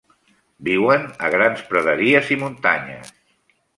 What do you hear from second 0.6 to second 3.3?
Viuen a grans praderies i muntanyes.